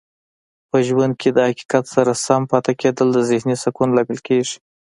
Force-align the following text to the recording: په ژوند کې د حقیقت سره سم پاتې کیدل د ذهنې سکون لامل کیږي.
په 0.69 0.77
ژوند 0.87 1.13
کې 1.21 1.29
د 1.33 1.37
حقیقت 1.49 1.85
سره 1.95 2.11
سم 2.25 2.41
پاتې 2.51 2.73
کیدل 2.81 3.07
د 3.13 3.19
ذهنې 3.29 3.55
سکون 3.63 3.89
لامل 3.97 4.19
کیږي. 4.27 4.57